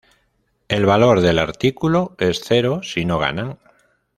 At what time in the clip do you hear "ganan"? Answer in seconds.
3.19-3.59